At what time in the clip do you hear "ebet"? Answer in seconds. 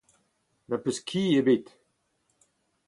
1.39-1.67